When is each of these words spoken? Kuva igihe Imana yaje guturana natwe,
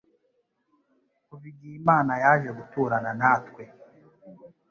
Kuva 1.27 1.45
igihe 1.51 1.73
Imana 1.81 2.13
yaje 2.23 2.49
guturana 2.59 3.11
natwe, 3.19 3.63